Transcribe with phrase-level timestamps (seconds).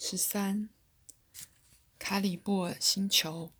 [0.00, 0.70] 十三，
[1.98, 3.52] 卡里布尔星球。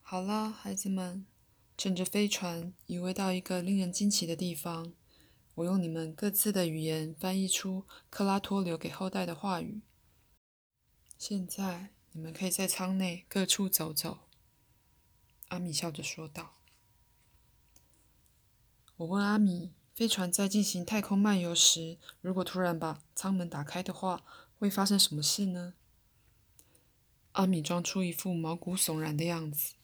[0.00, 1.26] 好啦，孩子们，
[1.76, 4.94] 乘着飞船移位到一个令人惊奇的地方。
[5.56, 9.82] 我用你们各自的语言翻译出克拉托留给后代的话语。
[11.18, 14.20] 现在你们可以在舱内各处走走。
[15.48, 16.62] 阿米笑着说道。
[18.96, 19.74] 我问阿米。
[20.00, 24.24] 飞船在进行太空漫游时，如果突然把舱门打开的话，
[24.58, 25.74] 会发生什么事呢？
[27.32, 29.74] 阿米装出一副毛骨悚然的样子。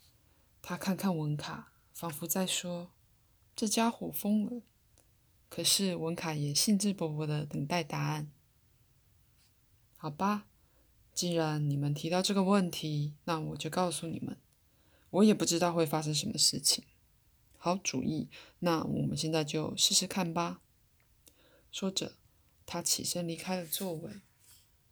[0.63, 2.93] 他看看文卡，仿佛在说
[3.55, 4.63] ：“这家伙疯了。”
[5.51, 8.33] 可是文卡也兴致勃勃地等待答案。
[9.99, 10.47] 好吧，
[11.13, 14.39] 既然你们提到这个问题，那我就告诉你们，
[15.11, 16.85] 我也不知道会发生什么事情。
[17.67, 18.29] 好主意，
[18.61, 20.61] 那我们现在就试试看吧。
[21.73, 22.13] 说着，
[22.65, 24.21] 他起身离开了座位，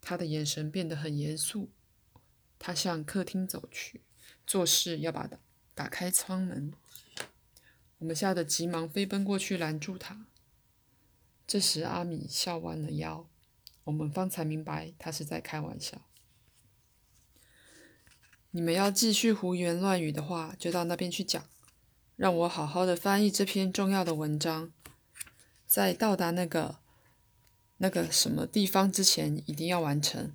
[0.01, 1.71] 他的眼神变得很严肃。
[2.59, 4.03] 他向客厅走去，
[4.45, 5.31] 做事要把
[5.73, 6.73] 打开舱门。
[7.99, 10.27] 我们吓得急忙飞奔过去拦住他。
[11.47, 13.31] 这时，阿米笑弯了腰，
[13.85, 16.03] 我们方才明白他是在开玩笑。
[18.51, 21.49] 你们要继续胡言乱语的话，就到那边去讲。
[22.17, 24.73] 让我好好的翻译这篇重要的文章，
[25.67, 26.79] 在到达那个
[27.79, 30.33] 那个什么地方之前，一定要完成。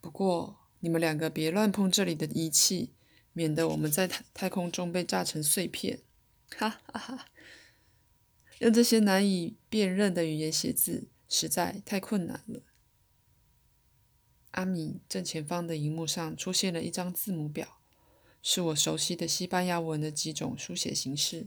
[0.00, 2.94] 不过你们两个别乱碰这里的仪器，
[3.32, 6.00] 免得我们在太太空中被炸成碎片。
[6.56, 7.26] 哈哈哈！
[8.60, 12.62] 用这些难以辨认的语言写字，实在太困难了。
[14.52, 17.80] 阿米正前方的荧幕上出现了一张字母表。
[18.46, 21.46] 是我熟悉的西班牙文的几种书写形式，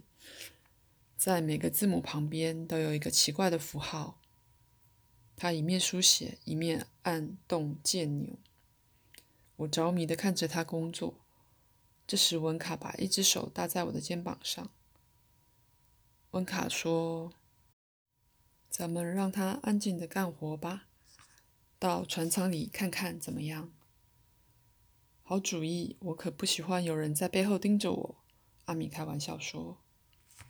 [1.16, 4.20] 在每个字母旁边都有一个奇怪的符号。
[5.36, 8.40] 他一面书写，一面按动键钮。
[9.58, 11.20] 我着迷地看着他工作。
[12.08, 14.72] 这时，文卡把一只手搭在我的肩膀上。
[16.32, 17.32] 文卡说
[18.72, 20.88] ：“咱们让他安静地干活吧，
[21.78, 23.72] 到船舱里看看怎么样？”
[25.30, 28.16] 好主意，我可不喜欢有人在背后盯着我。”
[28.64, 29.78] 阿米开玩笑说。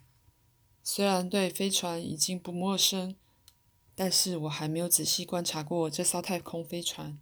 [0.84, 3.16] “虽然对飞船已经不陌生，
[3.96, 7.18] 但是我还没有仔细观察过这艘太空飞船。”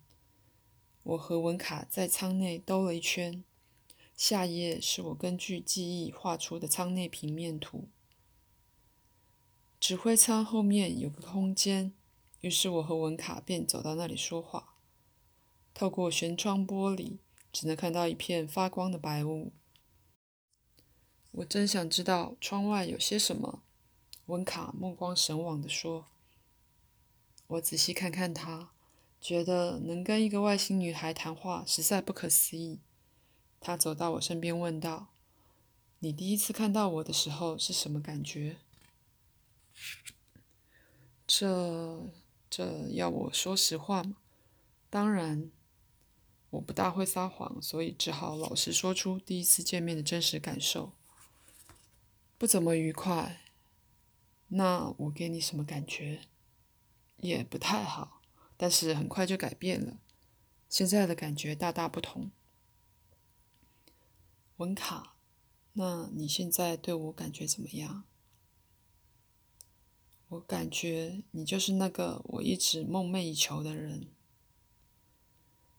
[1.04, 3.42] 我和文卡在舱内兜了一圈。
[4.18, 7.88] 下一页是我根据记忆画出的舱内平面图。
[9.80, 11.94] 指挥舱后面有个空间，
[12.42, 14.76] 于是我和文卡便走到那里说话。
[15.74, 17.20] 透过舷窗玻璃。
[17.56, 19.54] 只能看到一片发光的白雾。
[21.32, 23.64] 我真想知道窗外有些什么。
[24.26, 26.08] 温卡目光神往地说。
[27.48, 28.74] 我仔细看看他，
[29.22, 32.82] 觉得能跟一个外星女孩谈话实在不可思议。
[33.62, 35.14] 他走到我身边问道
[36.00, 38.58] ：“你第一次看到我的时候是什么感觉？”
[41.26, 42.12] 这……
[42.50, 44.18] 这要我说实话吗？
[44.90, 45.52] 当然。
[46.52, 50.94] 我不大会撒谎，所以只好老实说出第一次见面的真实感受。
[52.38, 53.42] 不怎么愉快。
[54.50, 56.22] 那我给你什么感觉？
[57.18, 58.22] 也不太好，
[58.56, 59.98] 但是很快就改变了。
[60.70, 62.32] 现在的感觉大大不同。
[64.58, 65.16] 文卡，
[65.74, 68.04] 那你现在对我感觉怎么样？
[70.30, 74.08] 我感觉你就是那个我一直梦寐以求的人。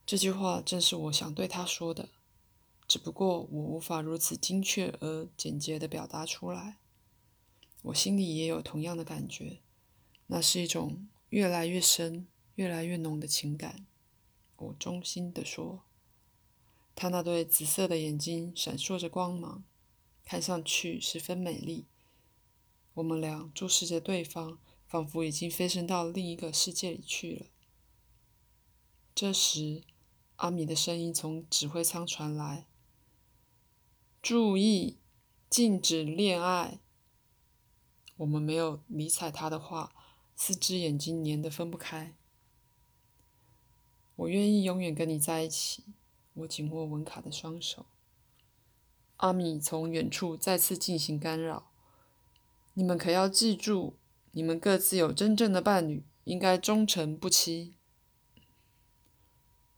[0.07, 2.11] 这句话正是我想对他说的，
[2.87, 6.79] 只不过我无法如此精确而简洁地表达出来。
[7.83, 9.59] 我心里也有同样的感觉，
[10.29, 13.85] 那是一种越来越深、越来越浓的情感。
[14.55, 15.83] 我衷心地说，
[16.95, 19.65] 他那对紫色的眼睛闪烁着光芒，
[20.25, 21.87] 看上去十分美丽。
[22.95, 27.47] 我们俩注视着对方，仿佛已经飞升到另一个世界里去了。
[29.13, 29.83] 这时。
[30.37, 32.67] 阿米的声音从指挥舱传来
[34.21, 34.99] ：“注意，
[35.49, 36.81] 禁止恋爱。”
[38.19, 39.93] 我们没有理睬他的话，
[40.35, 42.15] 四只眼睛粘得分不开。
[44.17, 45.85] 我愿意永远跟你在一起。
[46.35, 47.87] 我紧握文卡的双手。
[49.17, 51.71] 阿米从远处再次进行干扰
[52.75, 53.97] ：“你们可要记住，
[54.33, 57.76] 你们各自有真正的伴侣，应该忠诚不欺。”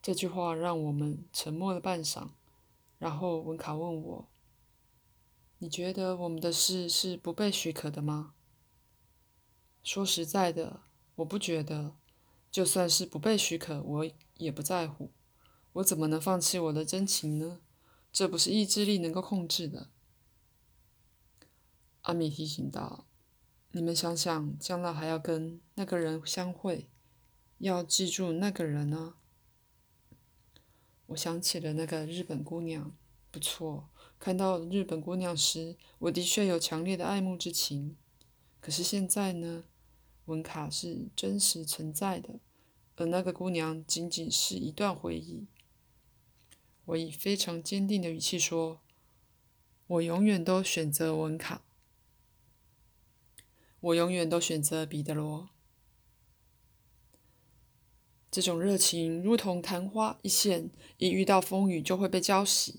[0.08, 2.30] 这句话让我们沉默了半晌，
[2.96, 4.26] 然后文卡问我
[5.60, 8.32] ：“你觉得我们的事是不被许可的吗？”
[9.84, 10.80] 说实在的，
[11.16, 11.94] 我不觉得。
[12.50, 15.12] 就算是不被许可，我也不在乎。
[15.74, 17.60] 我怎么能放弃我的真情呢？
[18.10, 19.90] 这不是意志力能够控制的。
[22.00, 23.04] 阿米提醒道
[23.72, 26.88] ：“你们想想，将来还要跟那个人相会，
[27.58, 29.16] 要记住那个人呢。”
[31.08, 32.96] 我想起了那个日本姑娘，
[33.30, 33.88] 不错。
[34.18, 37.96] 看到日本姑娘时，我的确有强烈的爱慕之情。
[38.60, 39.64] 可是现在呢？
[40.26, 42.40] 文卡是真实存在的，
[42.96, 45.46] 而那个姑娘仅仅是一段回忆。
[46.84, 48.82] 我以非常坚定的语气说
[49.86, 51.62] ：“我永远都选择文卡，
[53.80, 55.48] 我永远都选择彼得罗。”
[58.30, 62.76] 这种热情如同昙花一现，一遇到风雨就会被浇熄，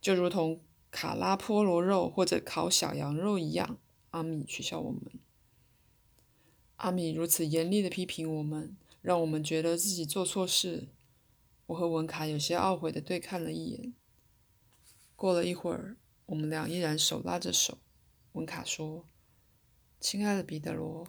[0.00, 0.60] 就如同
[0.90, 3.78] 卡拉波罗肉或者烤小羊肉一样。
[4.10, 5.02] 阿米取笑我们。
[6.76, 10.88] 阿米如此严厉的批评我们，让我们觉得自己做错事。
[11.66, 13.92] 我和文卡有些懊悔的对看了一眼。
[15.16, 15.96] 过了一会儿，
[16.26, 17.78] 我们俩依然手拉着手。
[18.32, 19.04] 文卡说
[19.98, 21.06] ：“亲爱的彼得罗，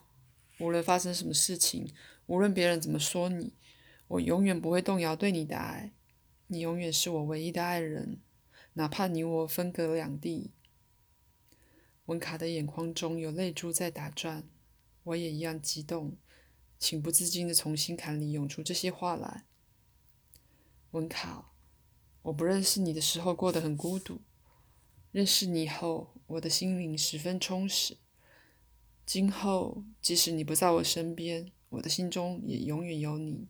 [0.59, 1.93] 无论发生什么事情，
[2.29, 3.55] 无论别人怎么说你，
[4.07, 5.91] 我永远不会动摇对你的爱。
[6.45, 8.19] 你永远是我唯一的爱人，
[8.73, 10.51] 哪怕你我分隔两地。”
[12.05, 14.47] 文卡的眼眶中有泪珠在打转。
[15.05, 16.17] 我也一样激动，
[16.77, 19.45] 情不自禁的从心坎里涌出这些话来。
[20.91, 21.51] 文卡，
[22.21, 24.21] 我不认识你的时候过得很孤独，
[25.11, 27.97] 认识你后，我的心灵十分充实。
[29.03, 33.47] 今后，即使你不在我身边，我的心中也永远有你。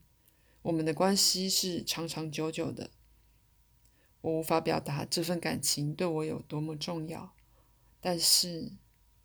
[0.62, 2.92] 我们的关系是长长久久的。
[4.22, 7.34] 我无法表达这份感情对我有多么重要，
[8.00, 8.74] 但是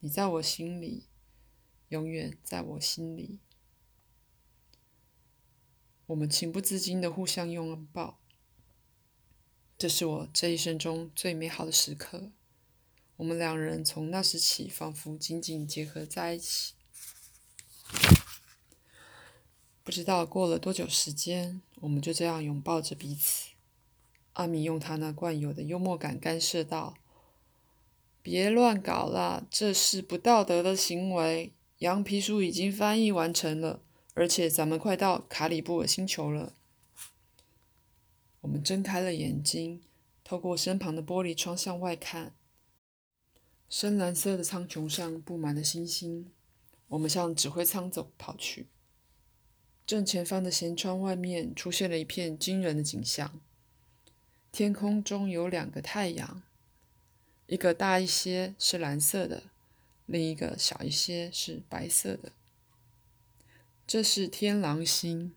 [0.01, 1.05] 你在我心里。
[1.91, 3.39] 永远在我心里。
[6.07, 8.19] 我们情不自禁的互相拥抱，
[9.79, 12.33] 这是我这一生中最美好的时刻。
[13.17, 16.75] 我们两人从那时起，仿佛紧紧结合在一起。
[19.85, 23.51] 不知道过了多久时间，我们就这样拥抱着彼此。
[24.33, 26.95] 阿米用他那惯有的幽默感干涉道
[28.23, 33.83] ：“别乱搞啦，这是不道德的行为。”羊皮书已经翻译完成了，
[34.15, 36.55] 而且咱们快到卡里布尔星球了。
[38.41, 39.83] 我们睁开了眼睛，
[40.25, 42.35] 透过身旁的玻璃窗向外看，
[43.69, 46.33] 深蓝色的苍穹上布满了星星。
[46.89, 48.69] 我们向指挥舱走跑去。
[49.87, 53.41] 正前方的舷窗外面出现了一片惊人的景象：
[54.51, 56.43] 天空中有两个太阳，
[57.47, 59.45] 一个大一些是蓝色的。
[60.07, 62.33] 另一个小一些，是白色的。
[63.87, 65.35] 这是天狼星。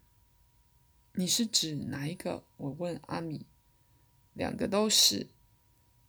[1.14, 2.44] 你是指哪一个？
[2.58, 3.46] 我问阿米。
[4.34, 5.28] 两个都是。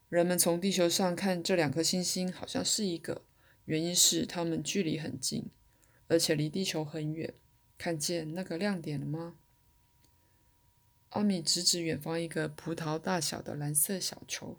[0.09, 3.23] 人们从地球上看这两颗星星，好像是一个。
[3.65, 5.51] 原因是它们距离很近，
[6.07, 7.35] 而且离地球很远。
[7.79, 9.37] 看见那个亮点了吗？
[11.11, 14.59] 阿米指指远方一个葡萄大小的蓝色小球，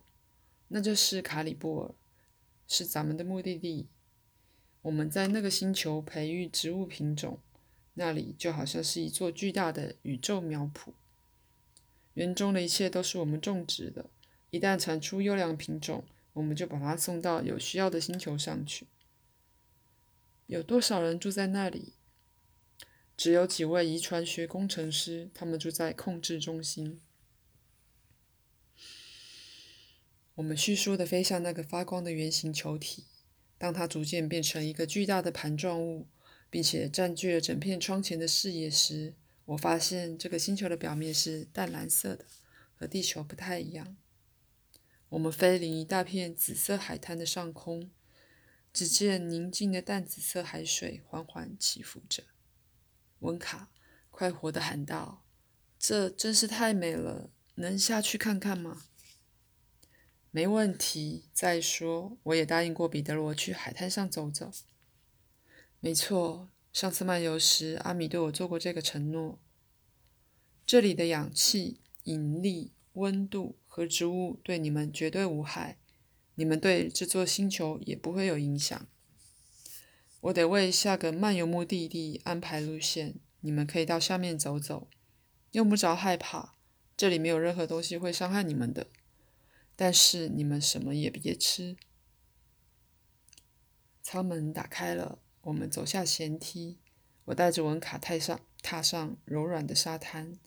[0.70, 1.94] 那就是卡里布尔。
[2.68, 3.88] 是咱们的目的地。
[4.84, 7.40] 我们在那个星球培育植物品种，
[7.96, 10.94] 那里就好像是一座巨大的宇宙苗圃。
[12.14, 14.10] 园中的一切都是我们种植的。
[14.52, 18.88] 一旦产出优良品种，我们就把它送到有需要的星球上去。
[20.48, 21.94] 有多少人住在那里？
[23.20, 27.02] 只有几位遗传学工程师，他们住在控制中心。
[30.36, 33.08] 我们迅速的飞向那个发光的圆形球体。
[33.58, 36.08] 当它逐渐变成一个巨大的盘状物，
[36.50, 39.16] 并且占据了整片窗前的视野时，
[39.48, 42.24] 我发现这个星球的表面是淡蓝色的，
[42.74, 43.98] 和地球不太一样。
[45.10, 47.92] 我们飞临一大片紫色海滩的上空，
[48.72, 52.24] 只见宁静的淡紫色海水缓缓起伏着。
[53.20, 53.70] 温卡
[54.10, 55.24] 快活地喊道
[55.80, 58.84] ：“这真是太美了，能下去看看吗？”
[60.32, 61.26] 没问题。
[61.34, 64.52] 再说，我也答应过彼得罗去海滩上走走。
[65.80, 69.40] 没错，上次漫游时，阿米对我做过这个承诺。
[70.66, 75.80] 这里的氧气、引力、温度和植物对你们绝对无害，
[76.36, 78.88] 你们对这座星球也不会有影响。
[80.22, 84.90] 我得为下个漫游目的地安排路线，你们可以到下面走走，
[85.52, 86.56] 用不着害怕，
[86.98, 88.88] 这里没有任何东西会伤害你们的。
[89.76, 91.78] 但是你们什么也别吃。
[94.02, 96.80] 舱门打开了，我们走下舷梯。
[97.26, 100.38] 我带着文卡踏上踏上柔软的沙滩。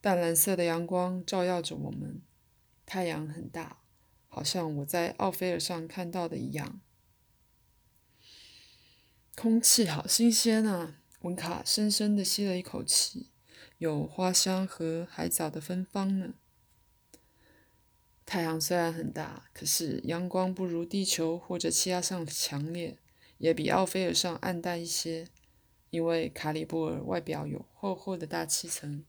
[0.00, 2.22] 淡蓝色的阳光照耀着我们，
[2.86, 3.82] 太阳很大，
[4.28, 6.80] 好像我在奥菲尔上看到的一样。
[9.34, 10.98] 空气好新鲜啊！
[11.22, 13.30] 文卡深深地吸了一口气，
[13.78, 16.34] 有花香和海藻的芬芳呢。
[18.26, 22.98] 太阳虽然很大，可是阳光不如地球或者气压上强烈，
[23.38, 25.28] 也比奥菲尔上暗淡一些，
[25.90, 29.04] 因为卡里布尔外表有厚厚的大气层。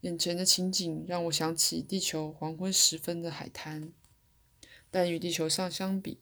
[0.00, 3.92] 眼前的情景让我想起地球黄昏时分的海滩，
[4.90, 6.18] 但与地球上相比，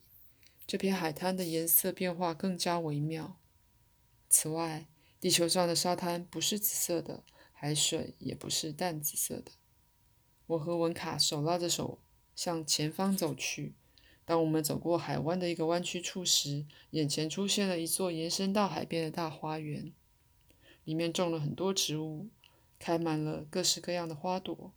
[0.65, 3.39] 这片海滩的颜色变化更加微妙。
[4.29, 4.87] 此外，
[5.19, 9.51] 地球上的沙滩不是紫色的，海水也不是淡紫色的。
[10.47, 11.99] 我和文卡手拉着手
[12.35, 13.75] 向前方走去。
[14.23, 19.91] 当我们走过海湾的一个弯曲处时，眼前出现了一座延伸到海边的大花园，
[20.83, 22.29] 里面种了很多植物。
[22.83, 24.73] 开满了各式各样的花朵，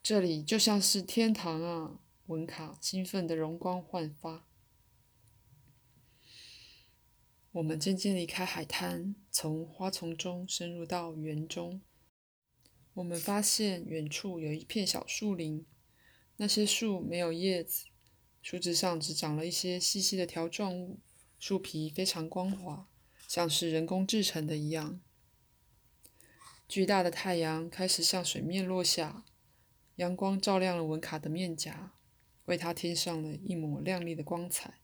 [0.00, 1.98] 这里就像是天堂啊！
[2.26, 4.46] 文卡兴奋的容光焕发。
[7.52, 11.80] 我们渐渐离开海滩，从花丛中深入到园中。
[12.94, 15.64] 我们发现远处有一片小树林，
[16.38, 17.86] 那些树没有叶子，
[18.42, 20.98] 树枝上只长了一些细细的条状物，
[21.38, 22.88] 树皮非常光滑，
[23.28, 25.00] 像是人工制成的一样。
[26.66, 29.24] 巨大的太阳开始向水面落下，
[29.96, 31.94] 阳光照亮了文卡的面颊，
[32.46, 34.80] 为他添上了一抹亮丽的光彩。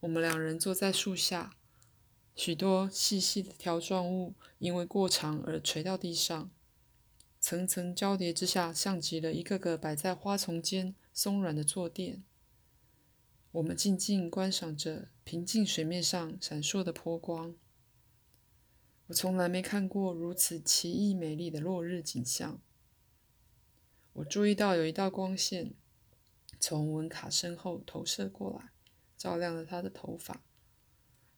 [0.00, 1.56] 我们两人坐在树下，
[2.34, 6.50] 许多细细的条状物因为过长而垂到地上，
[7.38, 12.24] 层层交叠之下，像极了一个个摆在花丛间松软的坐垫。
[13.52, 17.54] 我们静静观赏着平静水面上闪烁的波光。
[19.08, 22.62] 我从来没看过如此奇异美丽的落日景象。
[24.14, 25.74] 我注意到有一道光线
[26.62, 28.70] 从文卡身后投射过来，
[29.18, 30.44] 照亮了他的头发。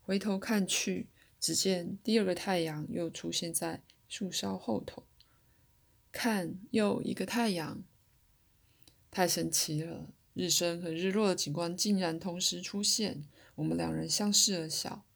[0.02, 1.08] 回头看去，
[1.40, 5.06] 只见第二个太阳又出现在树梢后头。
[6.12, 7.82] 看，又一个太阳！
[9.10, 10.12] 太神奇了！
[10.34, 13.24] 日升和日落的景观竟然同时出现。
[13.54, 15.06] 我们两人相视而笑。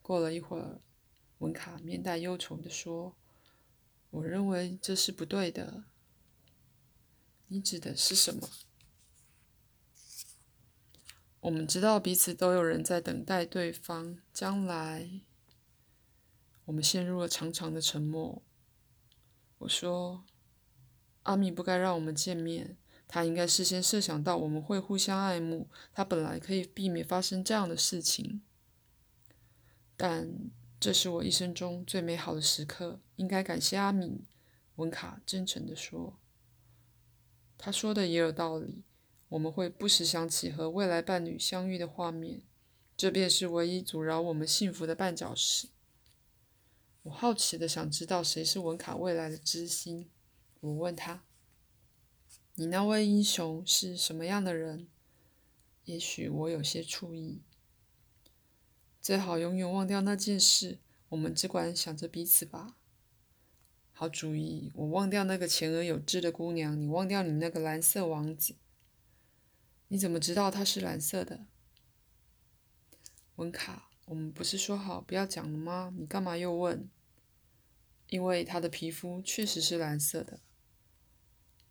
[0.00, 0.80] 过了一会儿。
[1.40, 3.14] 文卡面带忧愁地说
[4.10, 5.84] ：“我认为这是不对的。
[7.48, 8.48] 你指的是什么？”
[11.40, 14.18] 我们知道彼此都有人在等待对方。
[14.32, 15.20] 将来，
[16.64, 18.42] 我们陷入了长长的沉默。
[19.58, 20.24] 我说
[21.24, 22.76] ：“阿米不该让我们见面，
[23.06, 28.42] 他应该事先设想到我们会互相爱慕，他本来可以避免发生这样的事情。”
[29.96, 30.50] 但。
[30.80, 34.28] 这是我一生中最美好的时刻，应该感谢阿米。
[34.76, 36.16] 文卡真诚地说
[37.58, 38.84] ：“他说的也有道理。
[39.30, 42.40] 我们会不时想起和未来伴侣相遇的画面，
[42.96, 45.68] 这便是唯一阻挠我们幸福的绊脚石。”
[47.04, 50.08] 我好奇的想知道谁是文卡未来的知心。
[50.60, 51.24] 我问他
[52.56, 54.88] ：“你那位英雄是什么样的人？”
[55.84, 57.42] 也许我有些醋意。
[59.00, 60.78] 最好永远忘掉那件事，
[61.10, 62.76] 我们只管想着彼此吧。
[63.98, 68.54] 好主意，我忘掉那个前额有痣的姑娘，你忘掉你那个蓝色王子。
[69.88, 71.46] 你怎么知道他是蓝色的？
[73.34, 75.92] 文卡，我们不是说好不要讲了吗？
[75.98, 76.88] 你干嘛又问？
[78.08, 80.38] 因为他的皮肤确实是蓝色的。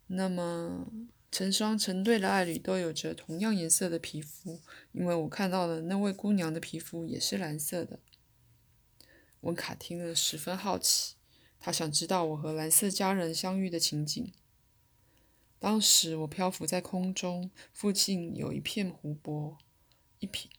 [0.08, 0.92] 那么。
[1.30, 8.00] 成双成对的爱侣都有着同样颜色的皮肤，因为我看到了那位姑娘的皮肤也是蓝色的。
[9.42, 11.17] 文卡听了十分好奇，
[11.60, 14.32] 他想知道我和蓝色家人相遇的情景。
[15.60, 19.58] 当时我漂浮在空中，附近有一片湖泊，
[20.20, 20.50] 一片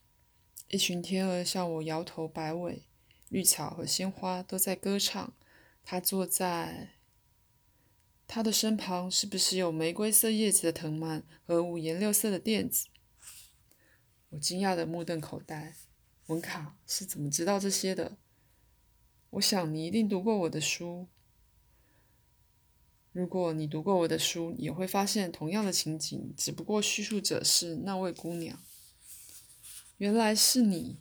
[0.69, 2.83] 一群天鹅向我摇头摆尾，
[3.28, 5.33] 绿草和鲜花都在歌唱。
[5.85, 6.90] 他坐在。
[8.26, 12.88] 他的身旁是不是有玫瑰色叶子的藤蔓和五颜六色的垫子？
[14.28, 15.75] 我惊讶的目瞪口呆。
[16.26, 18.19] 文卡是怎么知道这些的？
[19.30, 21.06] 我想你一定读过我的书。
[23.12, 28.62] 如果你读过我的书，也会发现同样的情景，只不过叙述者是那位姑娘。
[29.97, 30.99] 原来是你。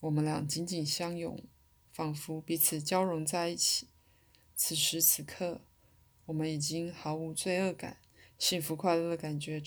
[0.00, 1.42] 我们俩紧紧相拥，
[1.90, 3.88] 仿佛彼此交融在一起。
[4.54, 5.60] 此时此刻，
[6.26, 7.98] 我们已经毫无罪恶感，
[8.38, 9.60] 幸福快乐的感觉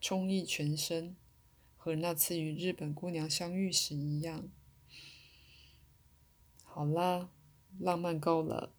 [0.00, 1.16] 充溢全身，
[1.76, 4.48] 和那次与日本姑娘相遇时一样。
[6.74, 7.28] 好啦，
[7.80, 8.72] 浪漫够了。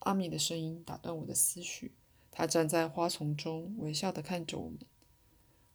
[0.00, 1.92] 阿米的声音打断我的思绪。
[2.30, 4.78] 他站在花丛中，微笑的看着我们。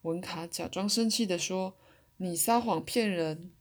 [0.03, 1.75] 文卡假装生气的说
[2.17, 3.51] ：“你撒谎骗人。”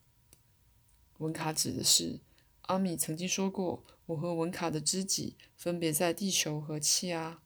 [1.17, 2.19] 文卡指的是
[2.67, 7.41] 阿米曾经说过，我和文卡的知己分别在地球和气阿。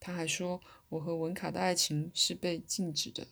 [0.00, 3.28] 他还说，我和文卡的爱情是被禁止的。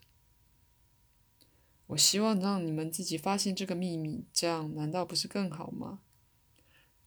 [1.88, 5.98] 我希望让你们自己发现这个秘密，这样难道不是更好吗？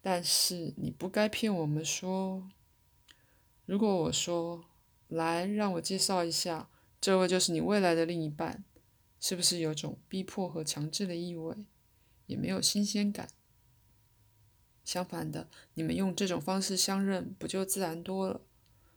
[0.06, 2.48] 但是你不该骗我们说，
[3.66, 4.64] 如果我说，
[5.08, 6.70] 来让我介绍一下，
[7.02, 8.64] 这位就是你未来的另一半，
[9.20, 11.56] 是不是有种逼迫和强制的意味？
[12.28, 13.30] 也没有新鲜感。
[14.84, 18.42] 相反的，你们用这种方式相认，不就自然多了？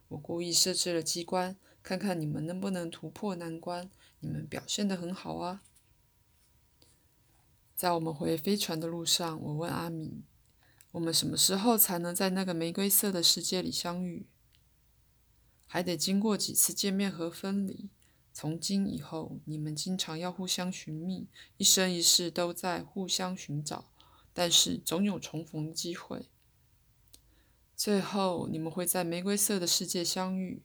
[0.08, 3.90] 我故意设置了机关，看看你们能不能突破难关。
[4.20, 5.62] 你们表现得很好啊！
[7.74, 10.24] 在我们回飞船的路上，我问阿米。
[10.92, 14.26] 我们什么时候才能在那个玫瑰色的世界里相遇？
[15.66, 17.90] 还得经过几次见面和分离。
[18.32, 21.28] 从今以后，你们经常要互相寻觅，
[21.58, 23.90] 一生一世都在互相寻找，
[24.32, 26.30] 但是总有重逢的机会。
[27.76, 30.62] 最后，你们会在玫瑰色的世界相遇，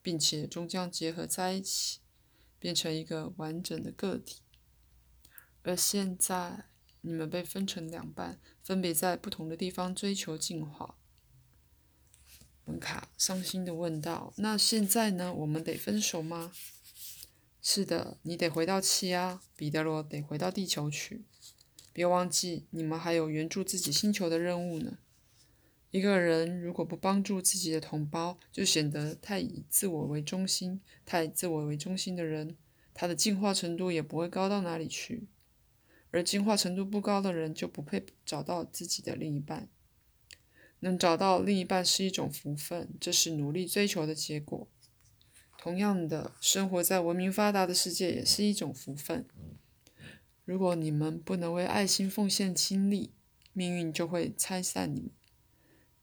[0.00, 1.98] 并且终将结合在一起，
[2.58, 4.42] 变成一个完整的个体。
[5.62, 6.68] 而现在。
[7.06, 10.96] 你们被分成两半，分别在不同的地方追求进化。
[12.64, 15.34] 文卡伤心的问道：“那现在呢？
[15.34, 16.50] 我们得分手吗
[17.60, 21.26] ？”“是的，你得回到气压，彼得罗得回到地球去。
[21.92, 24.96] 别忘记，你们还有援助自己星球的任务呢。
[25.90, 30.80] 一个人如果不帮助自己的同胞，就显得太以自我为中心。
[31.04, 32.56] 太自我为中心的人，
[32.94, 35.28] 他的进化程度也不会高到哪里去。”
[36.14, 39.68] 而进化程度不高的人就不配找到自己的另一半。
[40.78, 44.68] 能找到另一半是一种福分，这是努力追求的结果。
[45.58, 49.26] 同样的，生活在文明发达的世界也是一种福分。
[50.44, 53.10] 如果你们不能为爱心奉献心力，
[53.52, 55.10] 命运就会拆散你们。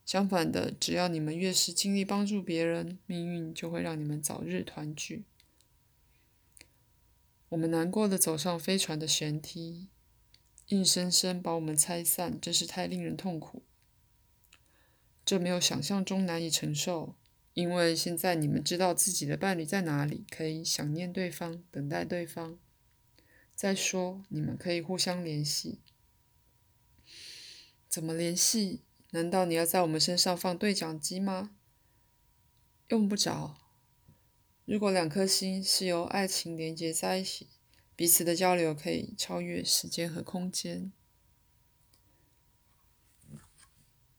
[0.03, 5.23] 相反的，只要你们越是尽力帮助别人，命运就会让你们早日团聚。
[7.47, 9.87] 我们难过的走上飞船的舷梯。
[10.71, 13.63] 硬生生把我们拆散，真是太令人痛苦。
[15.25, 17.15] 这没有想象中难以承受，
[17.53, 22.57] 因为现在你们知道自己的伴侣在哪里，可以想念对方，等待对方。
[23.53, 25.81] 再说，你们可以互相联系。
[27.89, 28.81] 怎么联系？
[29.09, 31.51] 难道你要在我们身上放对讲机吗？
[32.87, 33.57] 用不着。
[34.63, 37.50] 如果两颗心是由爱情连接在一起。
[38.01, 40.91] 彼此的交流可以超越时间和空间。